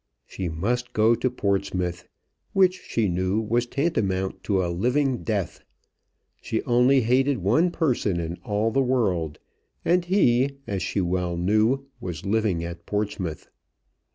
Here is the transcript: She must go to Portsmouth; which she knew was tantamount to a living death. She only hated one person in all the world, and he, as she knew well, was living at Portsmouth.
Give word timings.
She 0.25 0.49
must 0.49 0.93
go 0.93 1.13
to 1.13 1.29
Portsmouth; 1.29 2.07
which 2.53 2.81
she 2.87 3.07
knew 3.07 3.39
was 3.39 3.67
tantamount 3.67 4.43
to 4.45 4.65
a 4.65 4.73
living 4.73 5.21
death. 5.21 5.63
She 6.41 6.63
only 6.63 7.01
hated 7.01 7.37
one 7.37 7.69
person 7.69 8.19
in 8.19 8.37
all 8.43 8.71
the 8.71 8.81
world, 8.81 9.37
and 9.85 10.03
he, 10.03 10.57
as 10.65 10.81
she 10.81 11.01
knew 11.01 11.05
well, 11.05 11.83
was 11.99 12.25
living 12.25 12.63
at 12.63 12.87
Portsmouth. 12.87 13.47